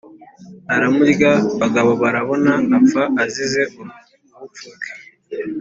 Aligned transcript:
iramurya! 0.75 1.31
Bagabobarabona 1.59 2.51
apfa 2.77 3.03
azize 3.23 3.61
ubupfu 3.81 4.65
bwe 4.75 4.91